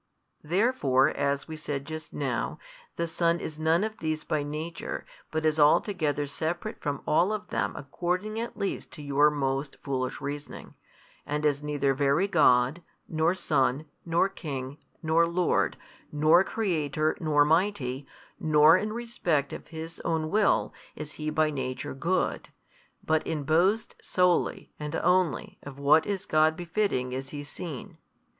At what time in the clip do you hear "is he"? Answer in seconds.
20.95-21.29, 27.13-27.43